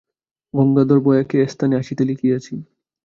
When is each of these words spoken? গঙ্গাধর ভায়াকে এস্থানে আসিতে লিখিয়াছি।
গঙ্গাধর 0.53 0.99
ভায়াকে 1.05 1.35
এস্থানে 1.41 1.73
আসিতে 1.77 2.03
লিখিয়াছি। 2.09 2.53